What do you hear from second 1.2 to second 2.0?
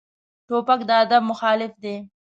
مخالف دی.